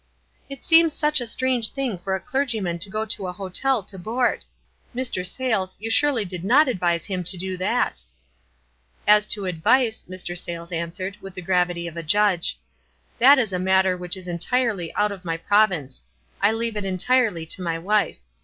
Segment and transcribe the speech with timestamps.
[0.49, 3.99] "It seems such a strange thing for a clergyman to go to a hotel to
[3.99, 4.43] board.
[4.95, 5.23] Mr.
[5.23, 8.03] Sayles, you surely did not ad vise him to do that!"
[9.15, 10.35] "As to advice," Mr.
[10.35, 12.57] Sayles answered, with the gravity of a judge,
[13.19, 16.03] "that is a matter which is entirely out of my province.
[16.41, 18.17] I leave it en tirely to my wife.